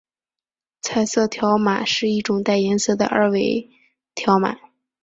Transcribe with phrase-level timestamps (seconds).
[0.81, 3.69] 彩色条码是一种带颜色的二维
[4.15, 4.57] 条码。